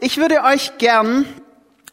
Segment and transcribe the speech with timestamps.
[0.00, 1.24] ich würde euch gern,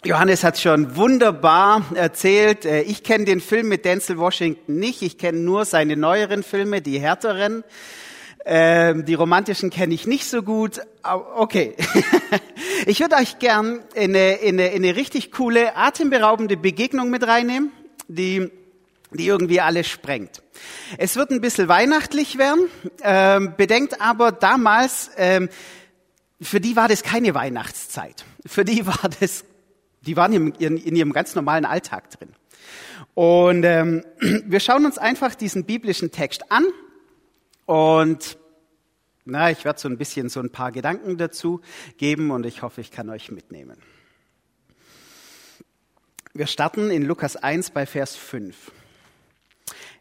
[0.03, 5.17] Johannes hat schon wunderbar erzählt, äh, ich kenne den Film mit Denzel Washington nicht, ich
[5.17, 7.63] kenne nur seine neueren Filme, die härteren.
[8.47, 10.81] Ähm, die romantischen kenne ich nicht so gut.
[11.03, 11.75] Okay.
[12.87, 17.25] Ich würde euch gern in eine, in, eine, in eine richtig coole, atemberaubende Begegnung mit
[17.25, 17.71] reinnehmen,
[18.07, 18.51] die,
[19.11, 20.43] die irgendwie alles sprengt.
[20.99, 22.67] Es wird ein bisschen weihnachtlich werden.
[23.01, 25.49] Ähm, bedenkt aber damals, ähm,
[26.41, 28.25] für die war das keine Weihnachtszeit.
[28.45, 29.45] Für die war das,
[30.01, 32.29] die waren in, in, in ihrem ganz normalen Alltag drin.
[33.13, 34.03] Und ähm,
[34.45, 36.65] wir schauen uns einfach diesen biblischen Text an
[37.65, 38.37] und
[39.27, 41.61] na, ich werde so ein bisschen so ein paar Gedanken dazu
[41.97, 43.77] geben und ich hoffe, ich kann euch mitnehmen.
[46.33, 48.71] Wir starten in Lukas 1 bei Vers 5.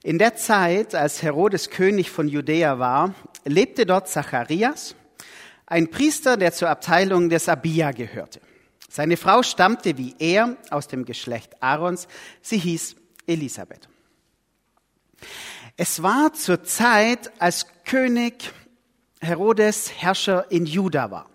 [0.02, 3.14] In der Zeit, als Herodes König von Judäa war,
[3.46, 4.94] lebte dort Zacharias,
[5.66, 8.40] ein Priester, der zur Abteilung des Abia gehörte.
[8.88, 12.06] Seine Frau stammte wie er aus dem Geschlecht Aarons.
[12.42, 13.88] Sie hieß Elisabeth.
[15.76, 18.52] Es war zur Zeit, als König
[19.20, 21.28] Herodes Herrscher in Juda war.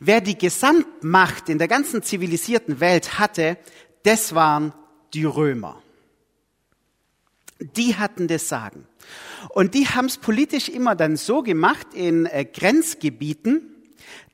[0.00, 3.58] Wer die Gesamtmacht in der ganzen zivilisierten Welt hatte,
[4.04, 4.72] das waren
[5.12, 5.82] die Römer.
[7.60, 8.86] Die hatten das Sagen.
[9.50, 13.70] Und die haben es politisch immer dann so gemacht in äh, Grenzgebieten,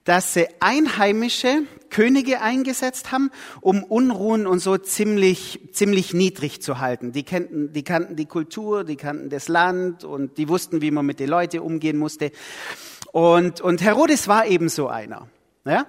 [0.04, 7.12] dass sie einheimische Könige eingesetzt haben, um Unruhen und so ziemlich, ziemlich niedrig zu halten.
[7.12, 11.04] Die kannten, die kannten die Kultur, die kannten das Land und die wussten, wie man
[11.04, 12.32] mit den Leuten umgehen musste.
[13.12, 15.28] Und, und Herodes war eben so einer.
[15.64, 15.86] Ja?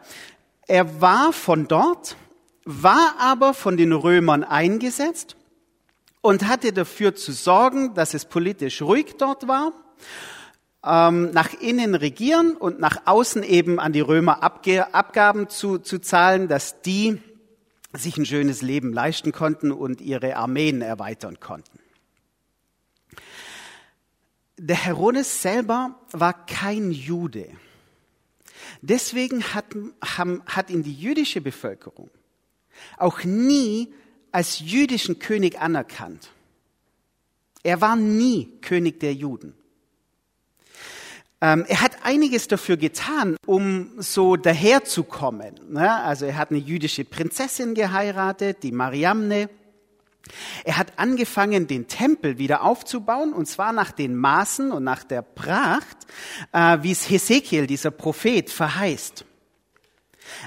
[0.67, 2.17] Er war von dort,
[2.65, 5.35] war aber von den Römern eingesetzt
[6.21, 9.73] und hatte dafür zu sorgen, dass es politisch ruhig dort war,
[10.83, 15.99] ähm, nach innen regieren und nach außen eben an die Römer Abge Abgaben zu, zu
[15.99, 17.21] zahlen, dass die
[17.93, 21.79] sich ein schönes Leben leisten konnten und ihre Armeen erweitern konnten.
[24.57, 27.49] Der Herodes selber war kein Jude.
[28.81, 29.65] Deswegen hat,
[30.45, 32.09] hat ihn die jüdische Bevölkerung
[32.97, 33.93] auch nie
[34.31, 36.31] als jüdischen König anerkannt.
[37.63, 39.53] Er war nie König der Juden.
[41.41, 45.59] Ähm, er hat einiges dafür getan, um so daherzukommen.
[45.69, 45.91] Ne?
[45.91, 49.49] Also er hat eine jüdische Prinzessin geheiratet, die Mariamne.
[50.63, 55.23] Er hat angefangen, den Tempel wieder aufzubauen, und zwar nach den Maßen und nach der
[55.23, 55.97] Pracht,
[56.51, 59.25] äh, wie es Hesekiel, dieser Prophet, verheißt.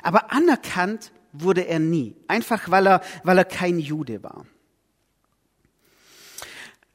[0.02, 4.46] Aber anerkannt wurde er nie, einfach weil er, weil er kein Jude war.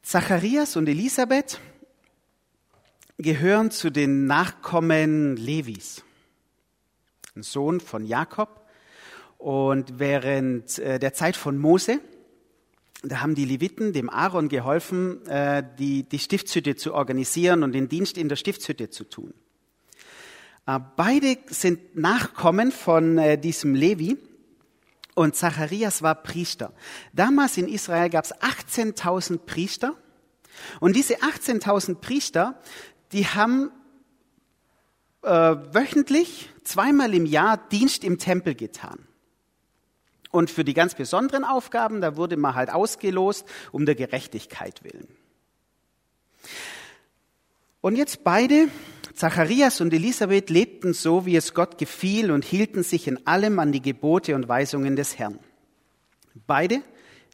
[0.02, 1.60] Zacharias und Elisabeth
[3.20, 6.04] gehören zu den Nachkommen Levis,
[7.36, 8.66] ein Sohn von Jakob.
[9.38, 12.02] Und während äh, der Zeit von Mose
[13.04, 17.88] da haben die Leviten dem Aaron geholfen, äh, die, die Stiftshütte zu organisieren und den
[17.88, 19.34] Dienst in der Stiftshütte zu tun.
[20.66, 24.18] Äh, beide sind Nachkommen von diesem Levi
[25.20, 26.72] und Zacharias war Priester.
[27.12, 29.96] Damals in Israel gab es 18.000 Priester
[30.80, 32.58] und diese 18.000 Priester,
[33.12, 33.70] die haben
[35.24, 39.10] äh, wöchentlich zweimal im Jahr Dienst im Tempel getan.
[40.32, 45.19] Und für die ganz besonderen Aufgaben, da wurde man halt ausgelost um der Gerechtigkeit willen.
[47.82, 48.68] Und jetzt beide,
[49.14, 53.72] Zacharias und Elisabeth, lebten so, wie es Gott gefiel und hielten sich in allem an
[53.72, 55.40] die Gebote und Weisungen des Herrn.
[56.46, 56.82] Beide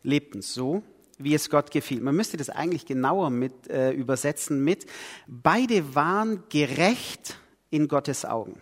[0.04, 0.84] lebten so,
[1.18, 2.02] wie es Gott gefiel.
[2.02, 4.86] Man müsste das eigentlich genauer mit, äh, übersetzen mit,
[5.28, 7.40] beide waren gerecht
[7.72, 8.62] in Gottes Augen.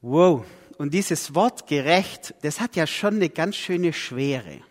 [0.00, 0.44] Wow,
[0.78, 4.62] und dieses Wort gerecht, das hat ja schon eine ganz schöne Schwere.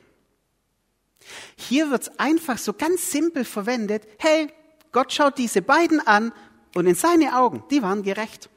[1.56, 4.08] Hier wird es einfach so ganz simpel verwendet.
[4.18, 4.48] Hey,
[4.92, 6.34] Gott schaut diese beiden an
[6.76, 8.50] und in seine Augen, die waren gerecht.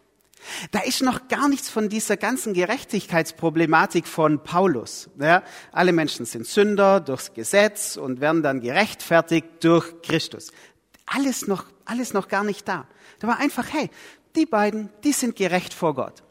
[0.72, 5.08] Da ist noch gar nichts von dieser ganzen Gerechtigkeitsproblematik von Paulus.
[5.18, 10.52] Ja, alle Menschen sind Sünder durchs Gesetz und werden dann gerechtfertigt durch Christus.
[11.06, 12.86] Alles noch, alles noch gar nicht da.
[13.20, 13.90] Da war einfach, hey,
[14.36, 16.22] die beiden, die sind gerecht vor Gott.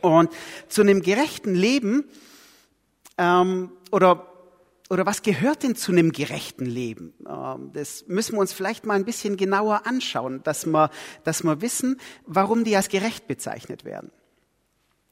[0.00, 0.30] Und
[0.68, 2.04] zu einem gerechten Leben,
[3.16, 4.26] ähm, oder,
[4.94, 7.14] oder was gehört denn zu einem gerechten Leben?
[7.28, 10.88] Ähm, das müssen wir uns vielleicht mal ein bisschen genauer anschauen, dass wir,
[11.24, 14.12] dass wir wissen, warum die als gerecht bezeichnet werden.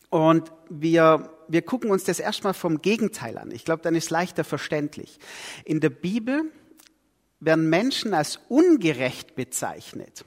[0.09, 3.51] Und wir, wir gucken uns das erstmal vom Gegenteil an.
[3.51, 5.19] Ich glaube, dann ist leichter verständlich.
[5.65, 6.45] In der Bibel
[7.41, 10.25] werden Menschen als ungerecht bezeichnet,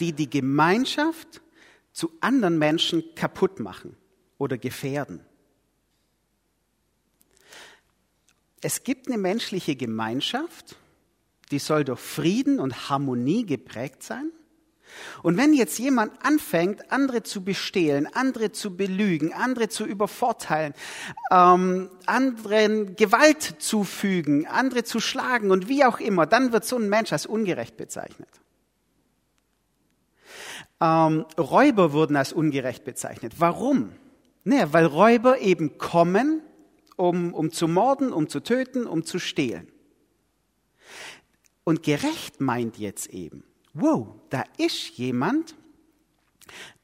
[0.00, 1.42] die die Gemeinschaft
[1.92, 3.96] zu anderen Menschen kaputt machen
[4.38, 5.20] oder gefährden.
[8.60, 10.76] Es gibt eine menschliche Gemeinschaft,
[11.50, 14.30] die soll durch Frieden und Harmonie geprägt sein.
[15.22, 20.74] Und wenn jetzt jemand anfängt, andere zu bestehlen, andere zu belügen, andere zu übervorteilen,
[21.30, 26.88] ähm, anderen Gewalt zufügen, andere zu schlagen und wie auch immer, dann wird so ein
[26.88, 28.28] Mensch als ungerecht bezeichnet.
[30.80, 33.34] Ähm, Räuber wurden als ungerecht bezeichnet.
[33.38, 33.92] Warum?
[34.44, 36.42] Naja, weil Räuber eben kommen,
[37.00, 39.72] um, um zu morden, um zu töten, um zu stehlen.
[41.64, 43.44] Und gerecht meint jetzt eben,
[43.74, 45.56] wow, da ist jemand,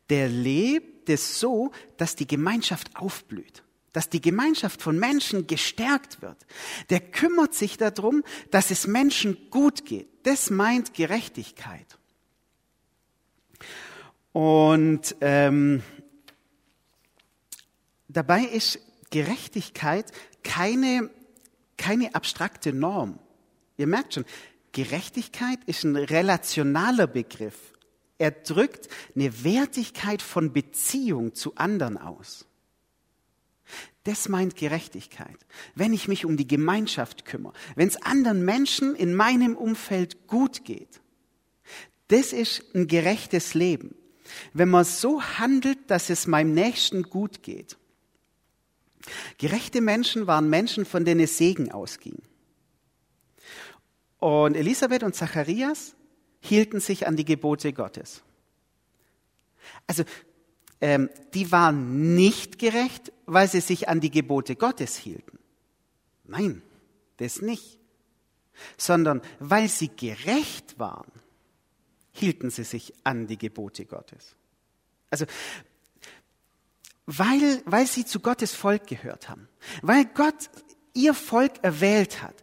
[0.08, 6.46] der lebt es so, dass die Gemeinschaft aufblüht, dass die Gemeinschaft von Menschen gestärkt wird.
[6.90, 10.08] Der kümmert sich darum, dass es Menschen gut geht.
[10.22, 11.98] Das meint Gerechtigkeit.
[14.32, 15.82] Und ähm,
[18.08, 20.10] dabei ist Gerechtigkeit
[20.42, 21.10] keine,
[21.76, 23.18] keine abstrakte Norm.
[23.76, 24.24] Ihr merkt schon,
[24.72, 27.72] Gerechtigkeit ist ein relationaler Begriff.
[28.18, 32.46] Er drückt eine Wertigkeit von Beziehung zu anderen aus.
[34.04, 35.36] Das meint Gerechtigkeit.
[35.74, 40.64] Wenn ich mich um die Gemeinschaft kümmere, wenn es anderen Menschen in meinem Umfeld gut
[40.64, 41.00] geht,
[42.08, 43.96] das ist ein gerechtes Leben.
[44.52, 47.76] Wenn man so handelt, dass es meinem Nächsten gut geht.
[49.38, 52.22] Gerechte Menschen waren Menschen, von denen Segen ausging.
[54.18, 55.94] Und Elisabeth und Zacharias
[56.40, 58.22] hielten sich an die Gebote Gottes.
[59.86, 60.04] Also,
[60.80, 65.38] ähm, die waren nicht gerecht, weil sie sich an die Gebote Gottes hielten.
[66.24, 66.62] Nein,
[67.18, 67.78] das nicht.
[68.76, 71.10] Sondern weil sie gerecht waren,
[72.12, 74.34] hielten sie sich an die Gebote Gottes.
[75.10, 75.26] Also,
[77.06, 79.48] weil, weil sie zu Gottes Volk gehört haben,
[79.82, 80.50] weil Gott
[80.92, 82.34] ihr Volk erwählt hat,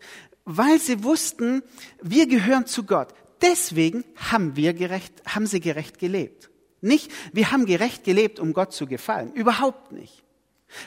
[0.46, 1.64] weil sie wussten,
[2.02, 3.14] wir gehören zu Gott.
[3.42, 6.50] Deswegen haben wir gerecht, haben sie gerecht gelebt.
[6.82, 9.34] Nicht, wir haben gerecht gelebt, um Gott zu gefallen.
[9.34, 10.24] Überhaupt nicht.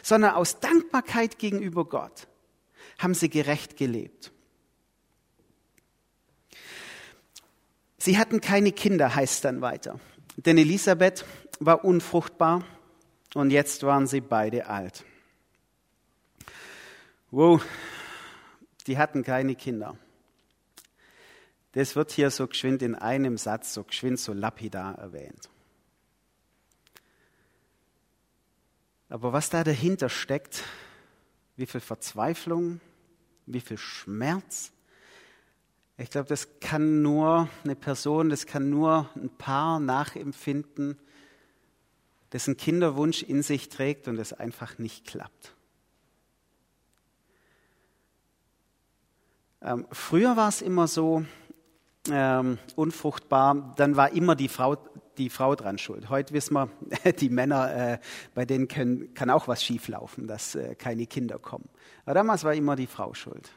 [0.03, 2.29] Sondern aus Dankbarkeit gegenüber Gott
[2.99, 4.33] haben sie gerecht gelebt.
[7.99, 9.99] Sie hatten keine Kinder, heißt dann weiter.
[10.37, 11.25] Denn Elisabeth
[11.61, 12.65] war unfruchtbar
[13.37, 15.05] und jetzt waren sie beide alt.
[17.31, 17.63] Wow,
[18.87, 19.99] die hatten keine Kinder.
[21.73, 25.51] Das wird hier so geschwind in einem Satz, so geschwind, so lapidar erwähnt.
[29.11, 30.65] Aber was da dahinter steckt,
[31.57, 32.81] wie viel Verzweiflung,
[33.45, 34.73] wie viel Schmerz,
[35.99, 40.99] ich glaube, das kann nur eine Person, das kann nur ein Paar nachempfinden,
[42.33, 45.55] dessen Kinderwunsch in sich trägt und es einfach nicht klappt.
[49.63, 51.25] Ähm, früher war es immer so,
[52.11, 54.77] ähm, unfruchtbar, dann war immer die Frau,
[55.19, 56.09] die Frau dran schuld.
[56.09, 56.69] Heute wissen wir,
[57.21, 57.99] die Männer, äh,
[58.35, 61.69] bei denen können, kann auch was schieflaufen, dass äh, keine Kinder kommen.
[62.05, 63.51] Aber damals war immer die Frau schuld.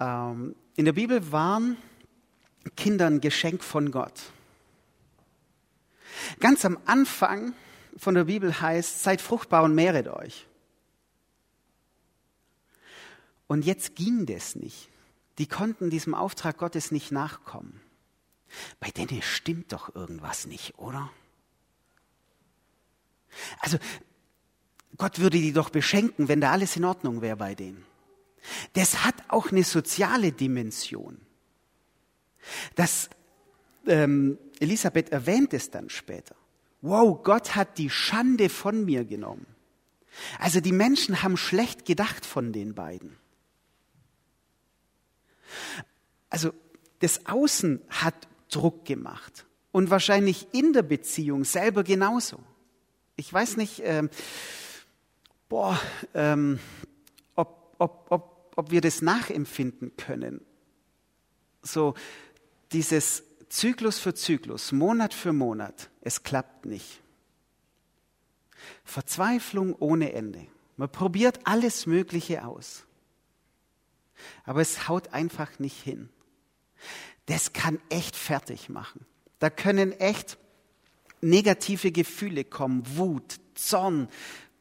[0.00, 1.76] Ähm, in der Bibel waren
[2.76, 4.32] Kinder ein Geschenk von Gott.
[6.40, 7.54] Ganz am Anfang
[7.96, 10.46] von der Bibel heißt, seid fruchtbar und mehret euch.
[13.46, 14.88] Und jetzt ging das nicht.
[15.38, 17.80] Die konnten diesem Auftrag Gottes nicht nachkommen.
[18.80, 21.10] Bei denen stimmt doch irgendwas nicht, oder?
[23.60, 23.78] Also,
[24.96, 27.84] Gott würde die doch beschenken, wenn da alles in Ordnung wäre bei denen.
[28.72, 31.20] Das hat auch eine soziale Dimension.
[32.74, 33.10] Das,
[33.86, 36.36] ähm, Elisabeth erwähnt es dann später.
[36.80, 39.46] Wow, Gott hat die Schande von mir genommen.
[40.38, 43.16] Also die Menschen haben schlecht gedacht von den beiden.
[46.30, 46.52] Also
[47.00, 48.14] das Außen hat
[48.50, 52.38] Druck gemacht und wahrscheinlich in der Beziehung selber genauso.
[53.16, 54.10] Ich weiß nicht, ähm,
[55.48, 55.80] boah,
[56.14, 56.58] ähm,
[57.34, 60.40] ob, ob, ob, ob wir das nachempfinden können.
[61.62, 61.94] So
[62.72, 67.00] dieses Zyklus für Zyklus, Monat für Monat, es klappt nicht.
[68.84, 70.46] Verzweiflung ohne Ende.
[70.76, 72.84] Man probiert alles Mögliche aus
[74.44, 76.08] aber es haut einfach nicht hin.
[77.26, 79.04] Das kann echt fertig machen.
[79.38, 80.38] Da können echt
[81.20, 84.08] negative Gefühle kommen, Wut, Zorn,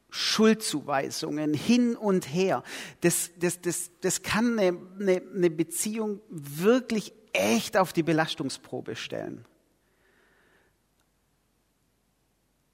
[0.09, 2.63] Schuldzuweisungen hin und her.
[3.01, 9.45] Das, das, das, das kann eine, eine, eine Beziehung wirklich echt auf die Belastungsprobe stellen.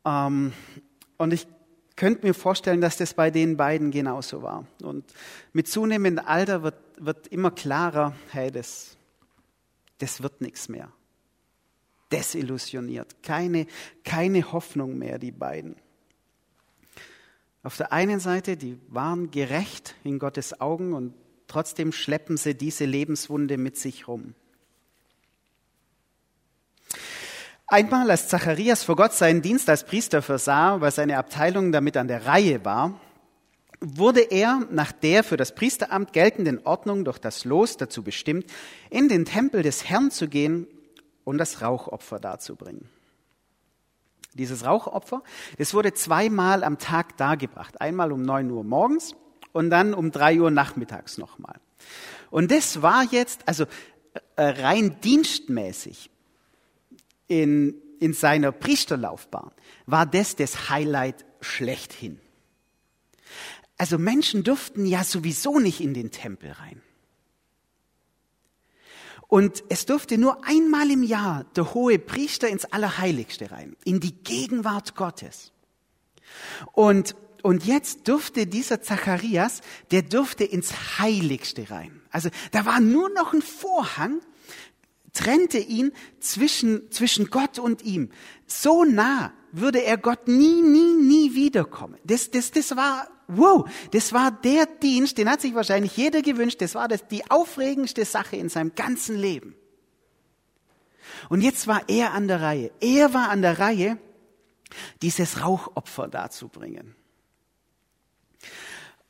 [0.05, 0.53] Ähm,
[1.17, 1.47] und ich
[1.95, 4.65] könnte mir vorstellen, dass das bei den beiden genauso war.
[4.81, 5.05] Und
[5.53, 8.97] mit zunehmendem Alter wird, wird immer klarer, hey, das,
[9.99, 10.91] das wird nichts mehr.
[12.11, 13.23] Desillusioniert.
[13.23, 13.67] Keine,
[14.03, 15.75] keine Hoffnung mehr, die beiden.
[17.63, 21.13] Auf der einen Seite, die waren gerecht in Gottes Augen und
[21.47, 24.35] trotzdem schleppen sie diese Lebenswunde mit sich rum.
[27.67, 32.07] Einmal, als Zacharias vor Gott seinen Dienst als Priester versah, weil seine Abteilung damit an
[32.07, 32.99] der Reihe war,
[33.79, 38.45] wurde er nach der für das Priesteramt geltenden Ordnung durch das Los dazu bestimmt,
[38.89, 40.67] in den Tempel des Herrn zu gehen
[41.23, 42.89] und das Rauchopfer darzubringen.
[44.33, 45.21] Dieses Rauchopfer,
[45.57, 47.79] das wurde zweimal am Tag dargebracht.
[47.81, 49.15] Einmal um neun Uhr morgens
[49.51, 51.55] und dann um drei Uhr nachmittags nochmal.
[52.31, 53.65] Und das war jetzt, also
[54.35, 56.09] äh, rein dienstmäßig,
[57.27, 59.51] in, in seiner Priesterlaufbahn
[59.85, 62.19] war das das Highlight schlechthin.
[63.77, 66.81] Also Menschen durften ja sowieso nicht in den Tempel rein.
[69.27, 74.13] Und es durfte nur einmal im Jahr der hohe Priester ins Allerheiligste rein, in die
[74.13, 75.51] Gegenwart Gottes.
[76.71, 81.99] Und, und jetzt durfte dieser Zacharias, der durfte ins Heiligste rein.
[82.11, 84.21] Also da war nur noch ein Vorhang
[85.13, 88.09] trennte ihn zwischen, zwischen Gott und ihm.
[88.47, 91.97] So nah würde er Gott nie, nie, nie wiederkommen.
[92.03, 96.61] Das, das, das war, wow, das war der Dienst, den hat sich wahrscheinlich jeder gewünscht.
[96.61, 99.55] Das war das, die aufregendste Sache in seinem ganzen Leben.
[101.29, 102.71] Und jetzt war er an der Reihe.
[102.81, 103.99] Er war an der Reihe,
[105.01, 106.95] dieses Rauchopfer darzubringen.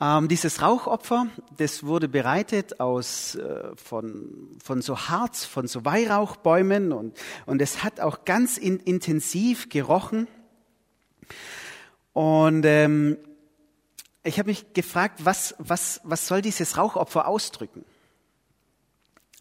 [0.02, 6.92] Ähm, dieses Rauchopfer, das wurde bereitet aus, äh, von, von so Harz, von so Weihrauchbäumen
[6.92, 10.28] und, und es hat auch ganz in, intensiv gerochen.
[12.14, 13.18] Und ähm,
[14.24, 17.86] ich habe mich gefragt, was, was, was soll dieses Rauchopfer ausdrücken?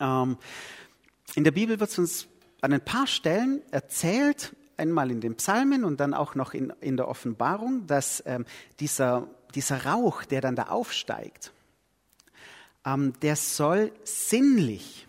[0.00, 0.36] Ähm,
[1.34, 2.28] in der Bibel wird es uns
[2.60, 6.96] an ein paar Stellen erzählt, einmal in den Psalmen und dann auch noch in, in
[6.96, 8.44] der Offenbarung, dass ähm,
[8.80, 11.52] dieser dieser Rauch, der dann da aufsteigt,
[12.84, 15.06] ähm, der soll sinnlich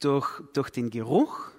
[0.00, 1.50] durch, durch den Geruch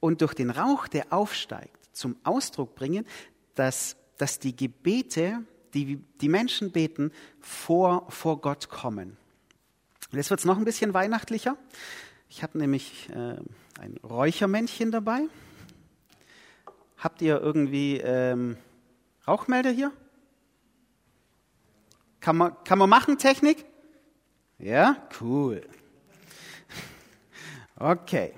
[0.00, 3.06] und durch den Rauch, der aufsteigt, zum Ausdruck bringen,
[3.54, 5.42] dass, dass die Gebete,
[5.74, 9.16] die die Menschen beten, vor, vor Gott kommen.
[10.10, 11.56] Und jetzt wird es noch ein bisschen weihnachtlicher.
[12.28, 13.36] Ich habe nämlich äh,
[13.80, 15.22] ein Räuchermännchen dabei.
[16.98, 18.56] Habt ihr irgendwie ähm,
[19.26, 19.92] Rauchmelder hier?
[22.22, 23.66] Kann man, kann man machen, Technik?
[24.58, 25.62] Ja, cool.
[27.74, 28.32] Okay.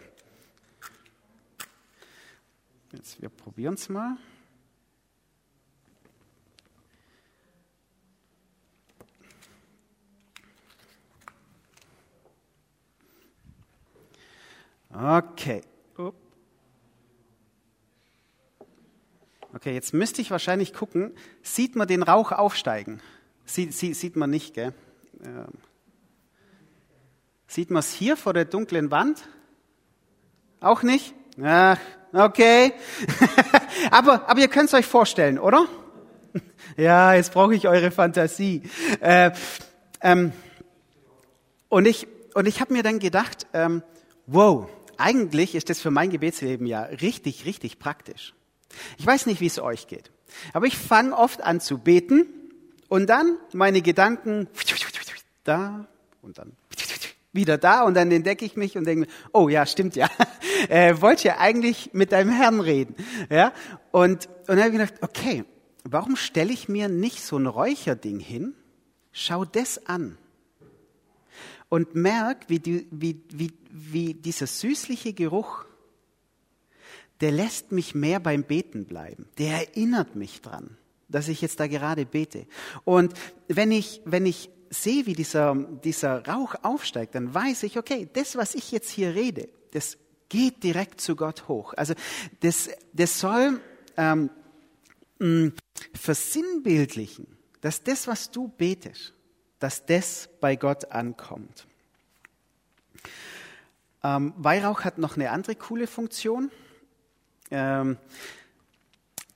[2.92, 4.16] Jetzt, wir probieren es mal.
[14.88, 15.60] Okay.
[19.52, 23.02] Okay, jetzt müsste ich wahrscheinlich gucken, sieht man den Rauch aufsteigen?
[23.46, 24.72] Sie, sie, sieht man nicht, gell?
[25.24, 25.46] Ähm.
[27.46, 29.28] Sieht man es hier vor der dunklen Wand?
[30.60, 31.14] Auch nicht?
[31.42, 31.78] Ach,
[32.12, 32.72] okay.
[33.90, 35.66] aber, aber ihr könnt es euch vorstellen, oder?
[36.76, 38.62] ja, jetzt brauche ich eure Fantasie.
[39.00, 39.32] Äh,
[40.00, 40.32] ähm,
[41.68, 43.82] und ich, und ich habe mir dann gedacht, ähm,
[44.26, 48.34] wow, eigentlich ist das für mein Gebetsleben ja richtig, richtig praktisch.
[48.98, 50.10] Ich weiß nicht, wie es euch geht,
[50.52, 52.26] aber ich fange oft an zu beten
[52.88, 54.48] und dann meine Gedanken
[55.44, 55.86] da
[56.22, 56.52] und dann
[57.32, 60.08] wieder da und dann entdecke ich mich und denke, oh ja, stimmt ja,
[60.68, 62.94] äh, wollte ja eigentlich mit deinem Herrn reden.
[63.28, 63.52] Ja?
[63.90, 65.44] Und, und dann habe ich gedacht, okay,
[65.82, 68.54] warum stelle ich mir nicht so ein Räucherding hin?
[69.12, 70.16] Schau das an
[71.68, 75.64] und merk, wie, die, wie, wie, wie dieser süßliche Geruch,
[77.20, 79.28] der lässt mich mehr beim Beten bleiben.
[79.38, 80.76] Der erinnert mich dran
[81.14, 82.46] dass ich jetzt da gerade bete.
[82.84, 83.14] Und
[83.46, 88.34] wenn ich, wenn ich sehe, wie dieser, dieser Rauch aufsteigt, dann weiß ich, okay, das,
[88.36, 89.96] was ich jetzt hier rede, das
[90.28, 91.72] geht direkt zu Gott hoch.
[91.76, 91.94] Also
[92.40, 93.60] das, das soll
[93.96, 94.30] ähm,
[95.20, 95.52] mh,
[95.94, 97.28] versinnbildlichen,
[97.60, 99.14] dass das, was du betest,
[99.60, 101.66] dass das bei Gott ankommt.
[104.02, 106.50] Ähm, Weihrauch hat noch eine andere coole Funktion.
[107.52, 107.98] Ähm,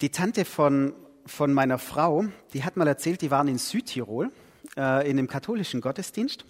[0.00, 0.92] die Tante von,
[1.28, 4.32] von meiner Frau, die hat mal erzählt, die waren in Südtirol
[4.76, 6.44] äh, in einem katholischen Gottesdienst.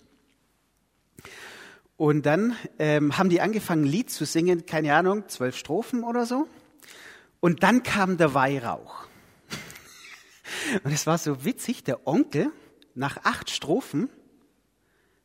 [1.97, 6.27] Und dann ähm, haben die angefangen, ein Lied zu singen, keine Ahnung, zwölf Strophen oder
[6.27, 6.47] so.
[7.41, 9.07] Und dann kam der Weihrauch.
[10.85, 12.53] Und es war so witzig, der Onkel,
[12.95, 14.11] nach acht Strophen,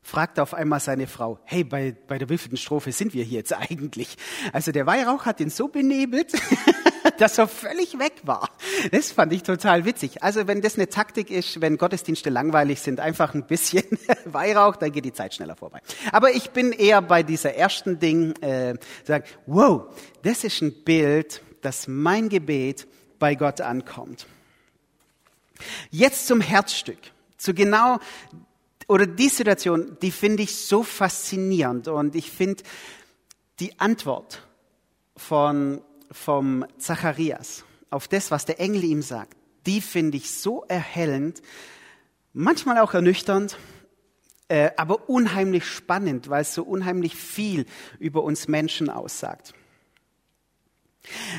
[0.01, 3.53] fragte auf einmal seine Frau, hey, bei, bei der wievielten Strophe sind wir hier jetzt
[3.53, 4.17] eigentlich?
[4.51, 6.33] Also der Weihrauch hat ihn so benebelt,
[7.17, 8.49] dass er völlig weg war.
[8.91, 10.23] Das fand ich total witzig.
[10.23, 13.83] Also wenn das eine Taktik ist, wenn Gottesdienste langweilig sind, einfach ein bisschen
[14.25, 15.81] Weihrauch, dann geht die Zeit schneller vorbei.
[16.11, 19.83] Aber ich bin eher bei dieser ersten Ding, äh, sagen, wow,
[20.23, 22.87] das ist ein Bild, dass mein Gebet
[23.19, 24.25] bei Gott ankommt.
[25.91, 26.99] Jetzt zum Herzstück,
[27.37, 27.99] zu genau
[28.87, 32.63] oder die Situation, die finde ich so faszinierend und ich finde
[33.59, 34.45] die Antwort
[35.15, 35.81] von,
[36.13, 41.41] vom Zacharias auf das, was der Engel ihm sagt, die finde ich so erhellend,
[42.33, 43.57] manchmal auch ernüchternd,
[44.47, 47.65] äh, aber unheimlich spannend, weil es so unheimlich viel
[47.99, 49.53] über uns Menschen aussagt.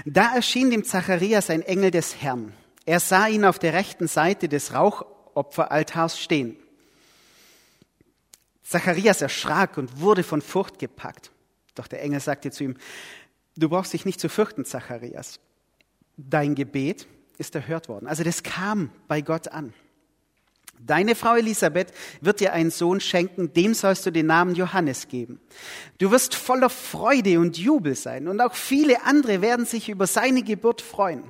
[0.04, 2.52] Da erschien dem Zacharias ein Engel des Herrn.
[2.87, 6.57] Er sah ihn auf der rechten Seite des Rauchopferaltars stehen.
[8.62, 11.31] Zacharias erschrak und wurde von Furcht gepackt.
[11.75, 12.76] Doch der Engel sagte zu ihm,
[13.56, 15.40] du brauchst dich nicht zu fürchten, Zacharias.
[16.16, 17.06] Dein Gebet
[17.38, 18.06] ist erhört worden.
[18.06, 19.75] Also das kam bei Gott an.
[20.80, 25.40] Deine Frau Elisabeth wird dir einen Sohn schenken, dem sollst du den Namen Johannes geben.
[25.99, 30.42] Du wirst voller Freude und Jubel sein und auch viele andere werden sich über seine
[30.42, 31.25] Geburt freuen.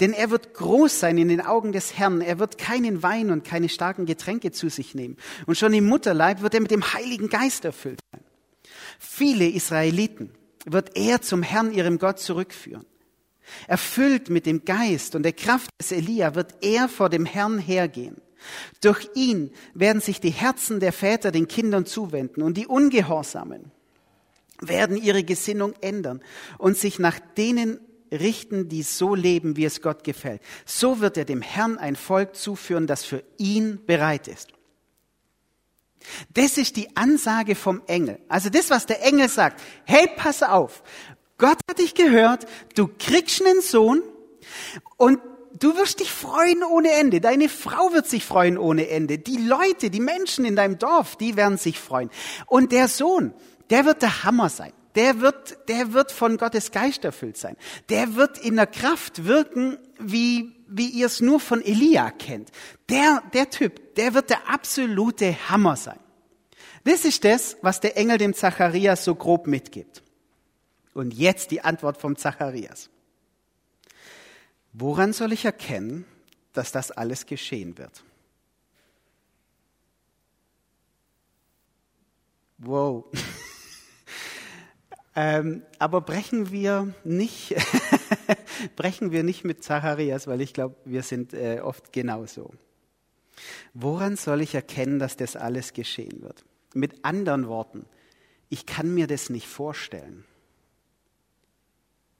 [0.00, 2.20] Denn er wird groß sein in den Augen des Herrn.
[2.20, 5.16] Er wird keinen Wein und keine starken Getränke zu sich nehmen.
[5.46, 8.22] Und schon im Mutterleib wird er mit dem Heiligen Geist erfüllt sein.
[8.98, 10.30] Viele Israeliten
[10.64, 12.86] wird er zum Herrn, ihrem Gott, zurückführen.
[13.66, 18.16] Erfüllt mit dem Geist und der Kraft des Elia wird er vor dem Herrn hergehen.
[18.80, 23.70] Durch ihn werden sich die Herzen der Väter den Kindern zuwenden und die Ungehorsamen
[24.60, 26.22] werden ihre Gesinnung ändern
[26.58, 27.80] und sich nach denen
[28.12, 30.40] richten, die so leben, wie es Gott gefällt.
[30.64, 34.52] So wird er dem Herrn ein Volk zuführen, das für ihn bereit ist.
[36.34, 38.18] Das ist die Ansage vom Engel.
[38.28, 39.60] Also das, was der Engel sagt.
[39.84, 40.82] Hey, pass auf.
[41.38, 42.46] Gott hat dich gehört.
[42.74, 44.02] Du kriegst einen Sohn
[44.96, 45.18] und
[45.58, 47.20] du wirst dich freuen ohne Ende.
[47.20, 49.18] Deine Frau wird sich freuen ohne Ende.
[49.18, 52.10] Die Leute, die Menschen in deinem Dorf, die werden sich freuen.
[52.46, 53.34] Und der Sohn,
[53.70, 57.56] der wird der Hammer sein der wird, der wird von Gottes Geist erfüllt sein.
[57.88, 62.50] Der wird in der Kraft wirken, wie, wie ihr es nur von Elia kennt.
[62.88, 65.98] Der, der Typ, der wird der absolute Hammer sein.
[66.84, 70.02] Das ist das, was der Engel dem Zacharias so grob mitgibt.
[70.94, 72.90] Und jetzt die Antwort vom Zacharias.
[74.72, 76.04] Woran soll ich erkennen,
[76.52, 78.02] dass das alles geschehen wird?
[82.58, 83.04] Wow.
[85.14, 87.54] Ähm, aber brechen wir nicht,
[88.76, 92.52] brechen wir nicht mit Zacharias, weil ich glaube, wir sind äh, oft genauso.
[93.74, 96.44] Woran soll ich erkennen, dass das alles geschehen wird?
[96.74, 97.86] Mit anderen Worten,
[98.48, 100.24] ich kann mir das nicht vorstellen.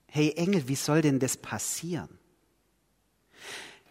[0.06, 2.18] Hey Engel, wie soll denn das passieren?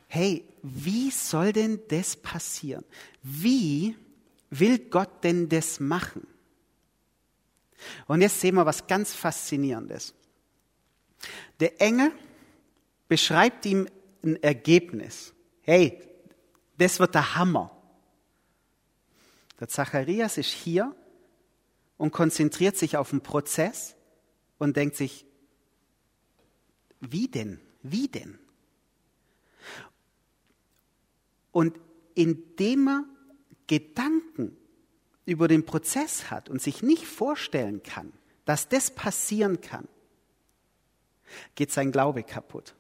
[0.08, 2.84] Hey, wie soll denn das passieren?
[3.24, 3.96] Wie
[4.50, 6.28] will Gott denn das machen?
[8.08, 10.14] Und jetzt sehen wir was ganz Faszinierendes.
[11.60, 12.12] Der Engel
[13.08, 13.88] beschreibt ihm
[14.24, 15.34] ein Ergebnis.
[15.62, 16.02] Hey,
[16.78, 17.72] das wird der Hammer.
[19.60, 20.96] Der Zacharias ist hier
[21.98, 23.96] und konzentriert sich auf den Prozess
[24.58, 25.26] und denkt sich,
[27.00, 27.60] wie denn?
[27.84, 28.40] Wie denn?
[31.52, 31.80] Und
[32.16, 33.06] indem er
[33.68, 34.58] Gedanken
[35.26, 38.14] über den Prozess hat und sich nicht vorstellen kann,
[38.46, 39.88] dass das passieren kann,
[41.56, 42.76] geht sein Glaube kaputt.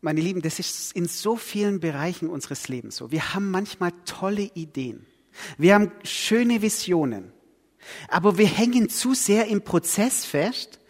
[0.00, 3.10] Meine Lieben, das ist in so vielen Bereichen unseres Lebens so.
[3.10, 5.06] Wir haben manchmal tolle Ideen.
[5.58, 7.32] Wir haben schöne Visionen.
[8.08, 10.80] Aber wir hängen zu sehr im Prozess fest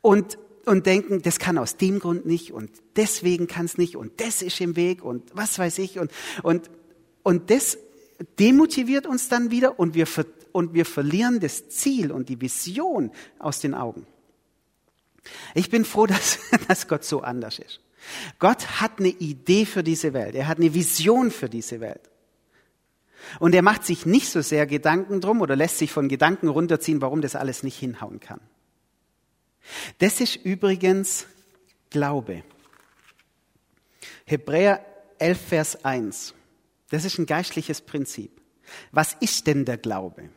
[0.00, 4.20] und, und denken, das kann aus dem Grund nicht und deswegen kann es nicht und
[4.20, 6.10] das ist im Weg und was weiß ich und,
[6.42, 6.70] und,
[7.22, 7.78] und das
[8.38, 10.06] demotiviert uns dann wieder und wir,
[10.54, 14.06] und wir verlieren das Ziel und die Vision aus den Augen.
[15.52, 16.38] Ich bin froh, dass,
[16.68, 17.80] dass Gott so anders ist.
[18.38, 20.36] Gott hat eine Idee für diese Welt.
[20.36, 22.08] Er hat eine Vision für diese Welt.
[23.40, 27.00] Und er macht sich nicht so sehr Gedanken drum oder lässt sich von Gedanken runterziehen,
[27.00, 28.40] warum das alles nicht hinhauen kann.
[29.98, 31.26] Das ist übrigens
[31.90, 32.44] Glaube.
[34.24, 34.84] Hebräer
[35.18, 36.34] 11, Vers 1.
[36.90, 38.40] Das ist ein geistliches Prinzip.
[38.92, 40.28] Was ist denn der Glaube?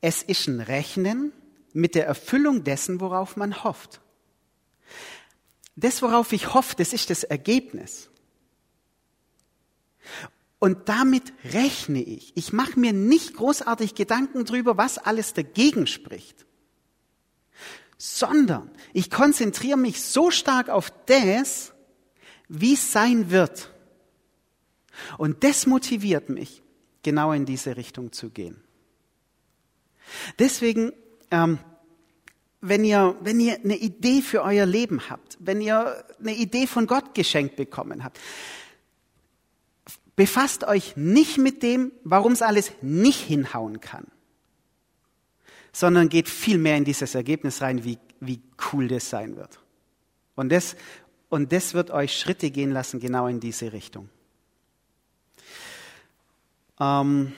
[0.00, 1.32] Es ist ein Rechnen
[1.72, 4.00] mit der Erfüllung dessen, worauf man hofft.
[5.76, 8.10] Das, worauf ich hoffe, das ist das Ergebnis.
[10.58, 12.36] Und damit rechne ich.
[12.36, 16.46] Ich mache mir nicht großartig Gedanken drüber, was alles dagegen spricht,
[17.96, 21.72] sondern ich konzentriere mich so stark auf das,
[22.48, 23.72] wie es sein wird.
[25.16, 26.62] Und das motiviert mich,
[27.02, 28.60] genau in diese Richtung zu gehen.
[30.38, 30.92] Deswegen,
[31.30, 31.58] ähm,
[32.60, 36.86] wenn ihr, wenn ihr eine Idee für euer Leben habt, wenn ihr eine Idee von
[36.86, 38.18] Gott geschenkt bekommen habt,
[40.16, 44.08] befasst euch nicht mit dem, warum es alles nicht hinhauen kann,
[45.72, 48.40] sondern geht viel mehr in dieses Ergebnis rein, wie, wie
[48.72, 49.60] cool das sein wird.
[50.34, 50.74] Und das,
[51.28, 54.08] und das wird euch Schritte gehen lassen, genau in diese Richtung.
[56.80, 57.32] Ähm,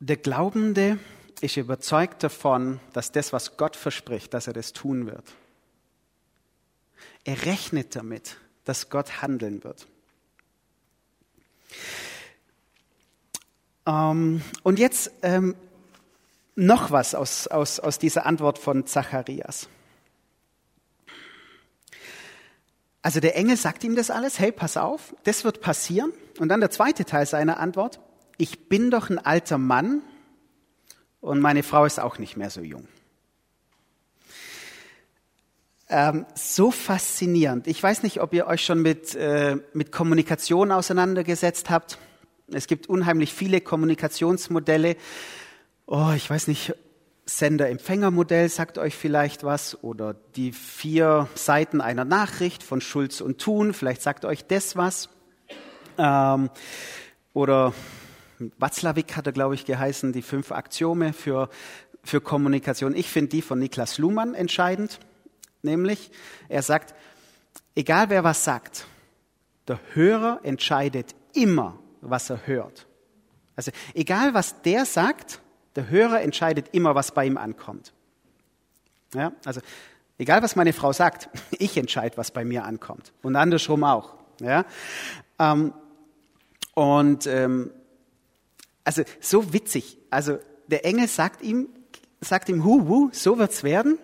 [0.00, 0.98] der Glaubende
[1.40, 5.34] ist überzeugt davon, dass das, was Gott verspricht, dass er das tun wird.
[7.24, 9.86] Er rechnet damit, dass Gott handeln wird.
[13.86, 15.54] Ähm, und jetzt ähm,
[16.54, 19.68] noch was aus, aus, aus dieser Antwort von Zacharias.
[23.02, 26.12] Also der Engel sagt ihm das alles, hey, pass auf, das wird passieren.
[26.38, 28.00] Und dann der zweite Teil seiner Antwort,
[28.38, 30.02] ich bin doch ein alter Mann
[31.20, 32.86] und meine Frau ist auch nicht mehr so jung.
[35.88, 37.68] Ähm, so faszinierend.
[37.68, 41.98] Ich weiß nicht, ob ihr euch schon mit, äh, mit Kommunikation auseinandergesetzt habt.
[42.48, 44.96] Es gibt unheimlich viele Kommunikationsmodelle.
[45.86, 46.74] Oh, ich weiß nicht,
[47.26, 53.72] Sender-Empfänger-Modell sagt euch vielleicht was oder die vier Seiten einer Nachricht von Schulz und Thun,
[53.72, 55.08] vielleicht sagt euch das was.
[55.98, 56.50] Ähm,
[57.32, 57.74] oder
[58.58, 61.48] Watzlawick hat er, glaube ich, geheißen, die fünf Axiome für,
[62.04, 62.94] für Kommunikation.
[62.94, 65.00] Ich finde die von Niklas Luhmann entscheidend,
[65.62, 66.10] nämlich
[66.48, 66.94] er sagt,
[67.74, 68.86] egal wer was sagt,
[69.68, 72.86] der Hörer entscheidet immer, was er hört.
[73.56, 75.40] Also egal was der sagt,
[75.74, 77.92] der Hörer entscheidet immer, was bei ihm ankommt.
[79.14, 79.60] Ja, also
[80.18, 83.12] egal, was meine Frau sagt, ich entscheide, was bei mir ankommt.
[83.22, 84.14] Und andersrum auch.
[84.40, 84.64] Ja,
[85.38, 85.72] ähm,
[86.74, 87.70] und ähm,
[88.86, 89.98] also so witzig.
[90.10, 91.68] Also der Engel sagt ihm,
[92.20, 93.98] sagt ihm, hu, hu, so wird's werden.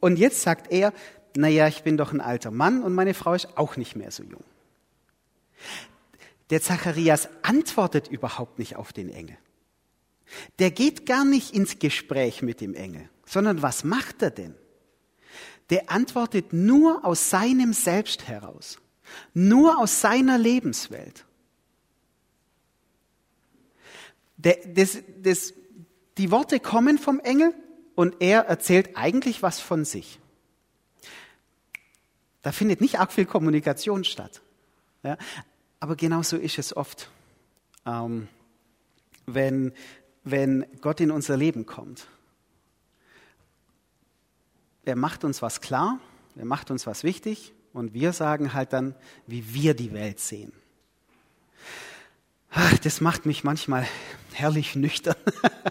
[0.00, 0.92] Und jetzt sagt er,
[1.36, 4.22] naja, ich bin doch ein alter Mann und meine Frau ist auch nicht mehr so
[4.22, 4.44] jung.
[6.50, 9.36] Der Zacharias antwortet überhaupt nicht auf den Engel.
[10.58, 14.54] Der geht gar nicht ins Gespräch mit dem Engel, sondern was macht er denn?
[15.70, 18.78] Der antwortet nur aus seinem Selbst heraus,
[19.34, 21.18] nur aus seiner Lebenswelt.
[21.18, 21.28] Der,
[24.38, 25.52] das, das,
[26.16, 27.54] die Worte kommen vom Engel
[27.94, 30.20] und er erzählt eigentlich was von sich.
[32.42, 34.40] Da findet nicht arg viel Kommunikation statt.
[35.02, 35.18] Ja,
[35.80, 37.10] aber genau so ist es oft,
[37.86, 38.28] ähm,
[39.26, 39.72] wenn,
[40.24, 42.06] wenn Gott in unser Leben kommt.
[44.84, 46.00] Er macht uns was klar,
[46.36, 48.94] er macht uns was wichtig und wir sagen halt dann,
[49.26, 50.52] wie wir die Welt sehen.
[52.60, 53.86] Ach, das macht mich manchmal
[54.32, 55.14] herrlich nüchtern,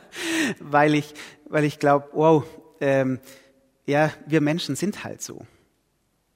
[0.62, 1.14] weil ich,
[1.50, 2.46] weil ich glaube, wow,
[2.80, 3.20] ähm,
[3.86, 5.46] ja, wir Menschen sind halt so.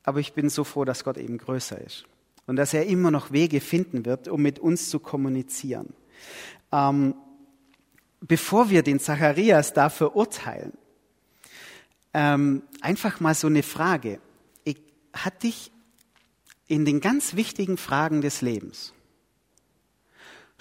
[0.03, 2.03] Aber ich bin so froh, dass Gott eben größer ist
[2.47, 5.93] und dass er immer noch Wege finden wird, um mit uns zu kommunizieren.
[6.73, 7.15] Ähm,
[8.19, 10.73] bevor wir den Zacharias da verurteilen,
[12.13, 14.19] ähm, einfach mal so eine Frage.
[14.65, 14.81] Ich,
[15.13, 15.71] hat dich
[16.67, 18.93] in den ganz wichtigen Fragen des Lebens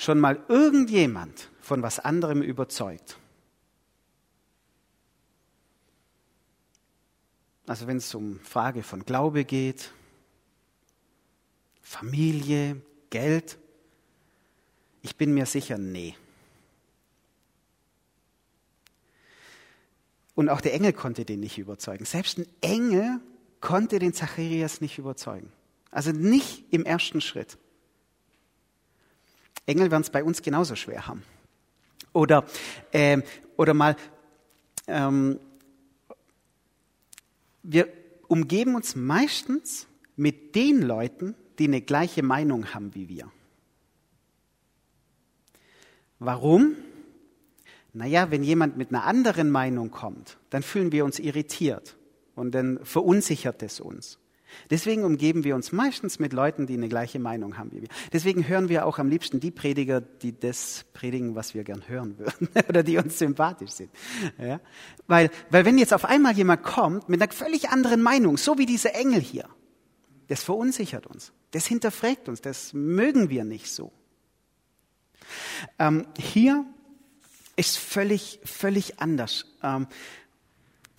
[0.00, 3.18] schon mal irgendjemand von was anderem überzeugt?
[7.66, 9.92] Also wenn es um Frage von Glaube geht,
[11.82, 13.58] Familie, Geld,
[15.02, 16.14] ich bin mir sicher, nee.
[20.34, 22.06] Und auch der Engel konnte den nicht überzeugen.
[22.06, 23.20] Selbst ein Engel
[23.60, 25.52] konnte den Zacharias nicht überzeugen.
[25.90, 27.58] Also nicht im ersten Schritt.
[29.70, 31.22] Engel werden es bei uns genauso schwer haben.
[32.12, 32.44] Oder,
[32.92, 33.22] äh,
[33.56, 33.96] oder mal,
[34.86, 35.38] ähm,
[37.62, 37.88] wir
[38.26, 43.30] umgeben uns meistens mit den Leuten, die eine gleiche Meinung haben wie wir.
[46.18, 46.76] Warum?
[47.92, 51.96] Naja, wenn jemand mit einer anderen Meinung kommt, dann fühlen wir uns irritiert
[52.34, 54.18] und dann verunsichert es uns.
[54.70, 57.88] Deswegen umgeben wir uns meistens mit Leuten, die eine gleiche Meinung haben wie wir.
[58.12, 62.18] Deswegen hören wir auch am liebsten die Prediger, die das predigen, was wir gern hören
[62.18, 63.90] würden oder die uns sympathisch sind.
[64.38, 64.60] Ja?
[65.06, 68.66] Weil, weil wenn jetzt auf einmal jemand kommt mit einer völlig anderen Meinung, so wie
[68.66, 69.48] dieser Engel hier,
[70.28, 73.92] das verunsichert uns, das hinterfragt uns, das mögen wir nicht so.
[75.78, 76.64] Ähm, hier
[77.56, 79.44] ist völlig, völlig anders.
[79.62, 79.86] Ähm,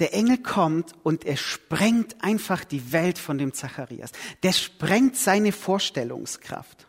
[0.01, 4.11] der Engel kommt und er sprengt einfach die Welt von dem Zacharias.
[4.41, 6.87] Der sprengt seine Vorstellungskraft.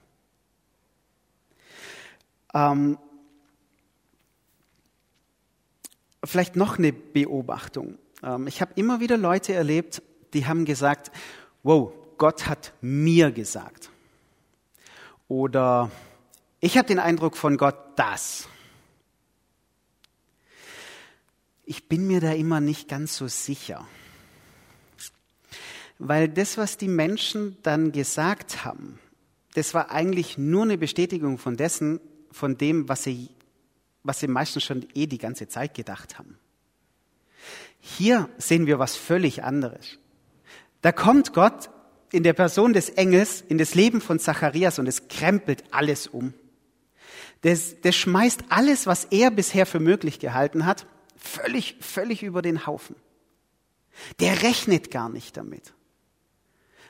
[2.55, 2.98] Ähm,
[6.25, 7.98] vielleicht noch eine Beobachtung.
[8.22, 11.12] Ähm, ich habe immer wieder Leute erlebt, die haben gesagt,
[11.62, 13.90] wow, Gott hat mir gesagt.
[15.29, 15.90] Oder
[16.61, 18.48] ich habe den Eindruck von Gott, das.
[21.64, 23.87] Ich bin mir da immer nicht ganz so sicher.
[25.98, 28.98] Weil das, was die Menschen dann gesagt haben,
[29.55, 33.29] das war eigentlich nur eine Bestätigung von dessen, von dem, was sie,
[34.03, 36.38] was sie meistens schon eh die ganze Zeit gedacht haben.
[37.79, 39.98] Hier sehen wir was völlig anderes.
[40.81, 41.70] Da kommt Gott
[42.11, 46.35] in der Person des Engels in das Leben von Zacharias und es krempelt alles um.
[47.42, 50.87] Das, das schmeißt alles, was er bisher für möglich gehalten hat,
[51.22, 52.96] Völlig, völlig über den Haufen.
[54.18, 55.72] Der rechnet gar nicht damit.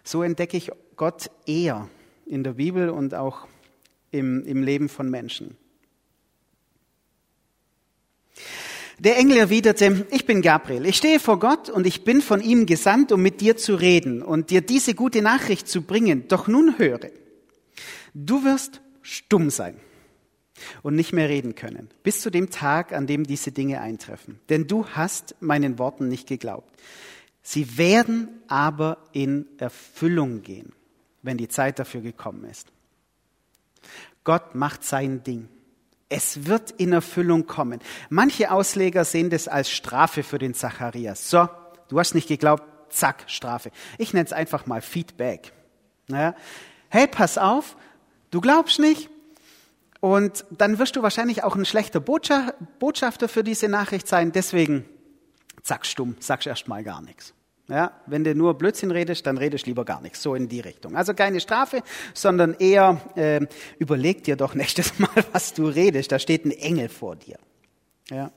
[0.04, 1.88] So entdecke ich Gott eher
[2.24, 3.46] in der Bibel und auch
[4.10, 5.56] im, im Leben von Menschen.
[8.98, 12.66] Der Engel erwiderte, ich bin Gabriel, ich stehe vor Gott und ich bin von ihm
[12.66, 16.26] gesandt, um mit dir zu reden und dir diese gute Nachricht zu bringen.
[16.28, 17.10] Doch nun höre,
[18.14, 19.78] du wirst stumm sein
[20.82, 24.38] und nicht mehr reden können, bis zu dem Tag, an dem diese Dinge eintreffen.
[24.48, 26.70] Denn du hast meinen Worten nicht geglaubt.
[27.42, 30.72] Sie werden aber in Erfüllung gehen,
[31.22, 32.68] wenn die Zeit dafür gekommen ist.
[34.24, 35.48] Gott macht sein Ding.
[36.08, 37.80] Es wird in Erfüllung kommen.
[38.10, 41.30] Manche Ausleger sehen das als Strafe für den Zacharias.
[41.30, 41.48] So,
[41.88, 43.70] du hast nicht geglaubt, zack, Strafe.
[43.98, 45.52] Ich nenne es einfach mal Feedback.
[46.08, 46.36] Naja.
[46.90, 47.76] Hey, pass auf,
[48.30, 49.08] du glaubst nicht,
[50.02, 54.32] und dann wirst du wahrscheinlich auch ein schlechter Botschafter für diese Nachricht sein.
[54.32, 54.84] Deswegen,
[55.62, 57.34] zack, stumm, sagst erst mal gar nichts.
[57.68, 60.20] Ja, wenn du nur Blödsinn redest, dann redest lieber gar nichts.
[60.20, 60.96] So in die Richtung.
[60.96, 61.84] Also keine Strafe,
[62.14, 63.46] sondern eher äh,
[63.78, 66.10] überleg dir doch nächstes Mal, was du redest.
[66.10, 67.38] Da steht ein Engel vor dir.
[68.10, 68.32] Ja.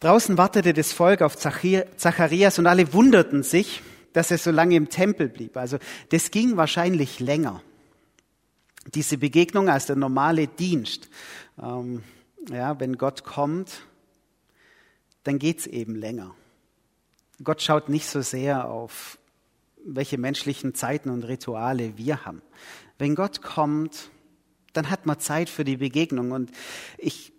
[0.00, 3.80] Draußen wartete das Volk auf Zacharias und alle wunderten sich,
[4.12, 5.56] dass er so lange im Tempel blieb.
[5.56, 5.78] Also
[6.10, 7.62] das ging wahrscheinlich länger
[8.92, 11.08] diese Begegnung als der normale Dienst.
[11.60, 12.02] Ähm,
[12.48, 13.82] ja, wenn Gott kommt,
[15.22, 16.34] dann geht's eben länger.
[17.42, 19.18] Gott schaut nicht so sehr auf,
[19.84, 22.42] welche menschlichen Zeiten und Rituale wir haben.
[22.98, 24.10] Wenn Gott kommt,
[24.72, 26.32] dann hat man Zeit für die Begegnung.
[26.32, 26.50] Und
[26.98, 27.32] ich,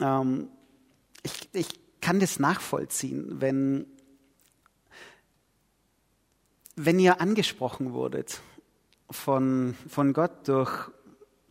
[0.00, 0.48] ähm,
[1.22, 1.68] ich, ich
[2.00, 3.86] kann das nachvollziehen, wenn,
[6.76, 8.40] wenn ihr angesprochen wurdet
[9.10, 10.90] von, von Gott durch,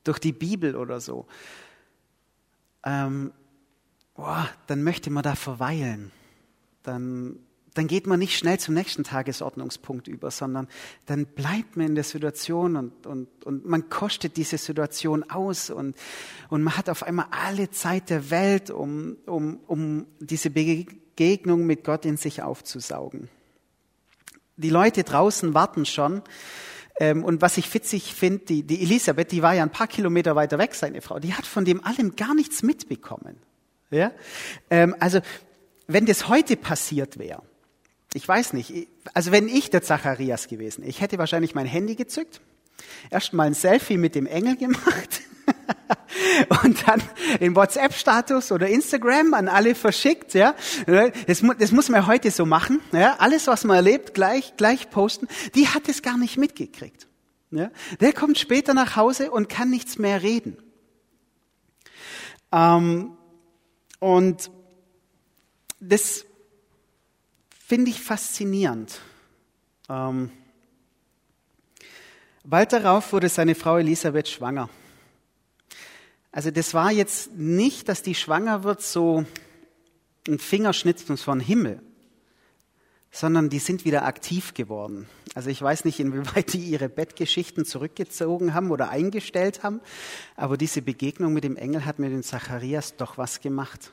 [0.03, 1.25] durch die Bibel oder so,
[2.83, 3.31] ähm,
[4.15, 6.11] boah, dann möchte man da verweilen.
[6.83, 7.39] Dann,
[7.73, 10.67] dann geht man nicht schnell zum nächsten Tagesordnungspunkt über, sondern
[11.05, 15.95] dann bleibt man in der Situation und, und, und man kostet diese Situation aus und,
[16.49, 21.83] und man hat auf einmal alle Zeit der Welt, um, um, um diese Begegnung mit
[21.83, 23.29] Gott in sich aufzusaugen.
[24.55, 26.23] Die Leute draußen warten schon
[26.99, 30.35] ähm, und was ich witzig finde, die, die Elisabeth, die war ja ein paar Kilometer
[30.35, 33.37] weiter weg, seine Frau, die hat von dem allem gar nichts mitbekommen.
[33.91, 34.11] Ja?
[34.69, 35.19] Ähm, also,
[35.87, 37.43] wenn das heute passiert wäre,
[38.13, 42.41] ich weiß nicht, also wenn ich der Zacharias gewesen, ich hätte wahrscheinlich mein Handy gezückt,
[43.09, 45.21] erst mal ein Selfie mit dem Engel gemacht
[46.63, 47.01] und dann
[47.39, 50.33] den WhatsApp-Status oder Instagram an alle verschickt.
[50.33, 52.81] Ja, das, das muss man heute so machen.
[52.91, 55.27] Ja, alles, was man erlebt, gleich gleich posten.
[55.55, 57.07] Die hat es gar nicht mitgekriegt.
[57.51, 60.57] Ja, der kommt später nach Hause und kann nichts mehr reden.
[62.51, 63.17] Ähm,
[63.99, 64.51] und
[65.79, 66.25] das
[67.65, 68.99] finde ich faszinierend.
[69.89, 70.31] Ähm,
[72.43, 74.69] bald darauf wurde seine Frau Elisabeth schwanger.
[76.31, 79.25] Also das war jetzt nicht, dass die schwanger wird, so
[80.27, 81.81] ein Fingerschnitzen von Himmel,
[83.11, 85.07] sondern die sind wieder aktiv geworden.
[85.33, 89.81] Also ich weiß nicht, inwieweit die ihre Bettgeschichten zurückgezogen haben oder eingestellt haben,
[90.35, 93.91] aber diese Begegnung mit dem Engel hat mit dem Zacharias doch was gemacht.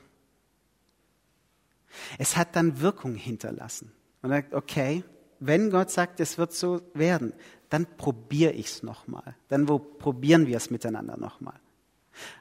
[2.19, 3.93] Es hat dann Wirkung hinterlassen.
[4.23, 5.05] Er sagt, okay,
[5.39, 7.33] wenn Gott sagt, es wird so werden,
[7.69, 9.37] dann probiere ich es nochmal.
[9.49, 11.61] Dann wo probieren wir es miteinander nochmal.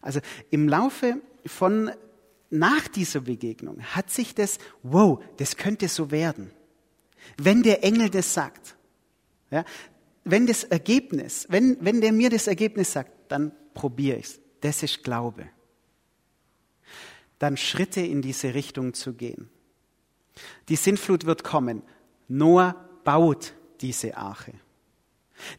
[0.01, 1.91] Also im Laufe von
[2.49, 6.51] nach dieser Begegnung hat sich das, wow, das könnte so werden.
[7.37, 8.75] Wenn der Engel das sagt,
[9.49, 9.65] ja,
[10.23, 14.39] wenn das Ergebnis, wenn, wenn der mir das Ergebnis sagt, dann probiere ich es.
[14.61, 15.49] Das ist Glaube.
[17.39, 19.49] Dann Schritte in diese Richtung zu gehen.
[20.69, 21.81] Die Sintflut wird kommen.
[22.27, 24.53] Noah baut diese Arche.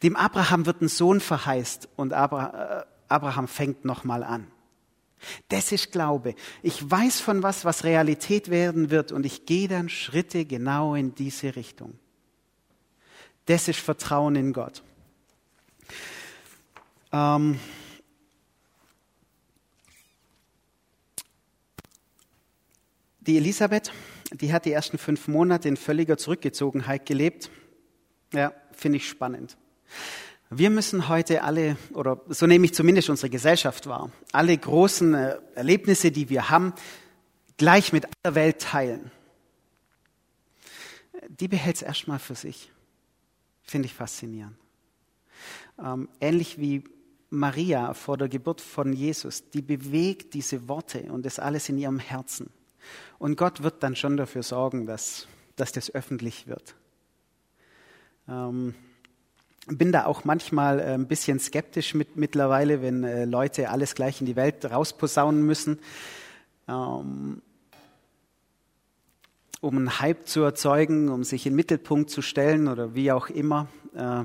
[0.03, 4.47] Dem Abraham wird ein Sohn verheißt und äh, Abraham fängt nochmal an.
[5.49, 6.35] Das ist Glaube.
[6.63, 11.15] Ich weiß von was, was Realität werden wird und ich gehe dann Schritte genau in
[11.15, 11.99] diese Richtung.
[13.47, 14.83] Das ist Vertrauen in Gott.
[17.13, 17.59] Ähm
[23.21, 23.93] die Elisabeth,
[24.33, 27.51] die hat die ersten fünf Monate in völliger Zurückgezogenheit gelebt.
[28.33, 29.57] Ja, finde ich spannend.
[30.57, 35.39] Wir müssen heute alle, oder so nehme ich zumindest unsere Gesellschaft wahr, alle großen äh,
[35.57, 36.75] Erlebnisse, die wir haben,
[37.57, 39.11] gleich mit aller Welt teilen.
[41.29, 42.71] Die behält es erstmal für sich.
[43.63, 44.57] Finde ich faszinierend.
[45.77, 46.85] Ähm, ähnlich wie
[47.31, 51.99] Maria vor der Geburt von Jesus, die bewegt diese Worte und das alles in ihrem
[51.99, 52.49] Herzen.
[53.19, 56.77] Und Gott wird dann schon dafür sorgen, dass, dass das öffentlich wird.
[58.29, 58.77] Ähm,
[59.67, 64.21] bin da auch manchmal äh, ein bisschen skeptisch mit, mittlerweile, wenn äh, Leute alles gleich
[64.21, 65.79] in die Welt rausposaunen müssen,
[66.69, 67.43] ähm,
[69.61, 73.29] um einen Hype zu erzeugen, um sich in den Mittelpunkt zu stellen oder wie auch
[73.29, 73.69] immer.
[73.95, 74.25] Äh,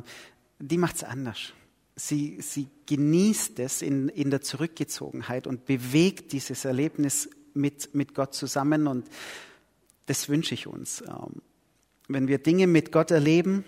[0.59, 1.53] die macht es anders.
[1.95, 8.33] Sie, sie genießt es in, in der Zurückgezogenheit und bewegt dieses Erlebnis mit, mit Gott
[8.33, 9.07] zusammen und
[10.05, 11.01] das wünsche ich uns.
[11.01, 11.41] Ähm,
[12.07, 13.63] wenn wir Dinge mit Gott erleben,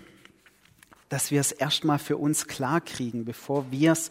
[1.12, 4.10] dass wir es erstmal für uns klar kriegen, bevor wir es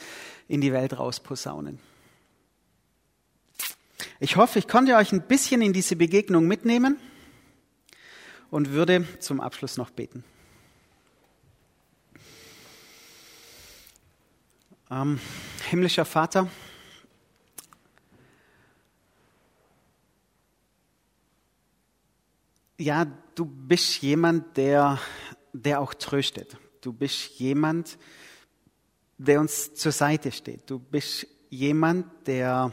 [0.48, 1.78] in die Welt rausposaunen.
[4.18, 6.98] Ich hoffe, ich konnte euch ein bisschen in diese Begegnung mitnehmen
[8.50, 10.24] und würde zum Abschluss noch beten.
[14.90, 15.18] Ähm,
[15.70, 16.50] himmlischer Vater,
[22.76, 24.98] ja, du bist jemand, der,
[25.54, 26.58] der auch tröstet.
[26.80, 27.98] Du bist jemand,
[29.18, 30.70] der uns zur Seite steht.
[30.70, 32.72] Du bist jemand, der,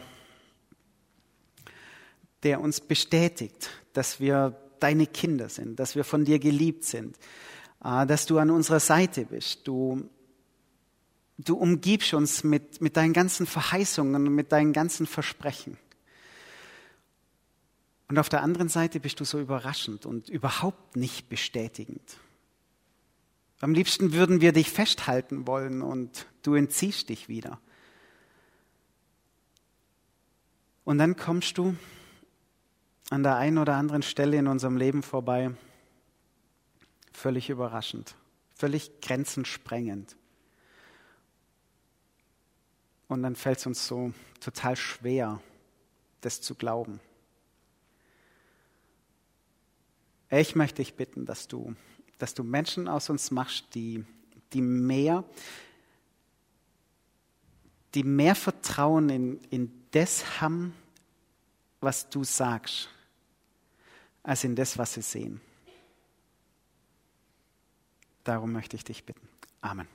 [2.43, 7.17] der uns bestätigt, dass wir deine Kinder sind, dass wir von dir geliebt sind,
[7.83, 9.67] äh, dass du an unserer Seite bist.
[9.67, 10.09] Du,
[11.37, 15.77] du umgibst uns mit, mit deinen ganzen Verheißungen und mit deinen ganzen Versprechen.
[18.07, 22.17] Und auf der anderen Seite bist du so überraschend und überhaupt nicht bestätigend.
[23.59, 27.59] Am liebsten würden wir dich festhalten wollen und du entziehst dich wieder.
[30.85, 31.75] Und dann kommst du
[33.09, 35.51] an der einen oder anderen Stelle in unserem Leben vorbei,
[37.11, 38.15] völlig überraschend,
[38.53, 40.15] völlig grenzensprengend.
[43.07, 45.41] Und dann fällt es uns so total schwer,
[46.21, 46.99] das zu glauben.
[50.29, 51.75] Ich möchte dich bitten, dass du
[52.17, 54.05] dass du Menschen aus uns machst, die,
[54.53, 55.23] die mehr,
[57.93, 60.73] die mehr Vertrauen in, in das haben,
[61.79, 62.89] was du sagst,
[64.23, 65.41] als in das, was sie sehen.
[68.23, 69.27] Darum möchte ich dich bitten.
[69.61, 69.87] Amen.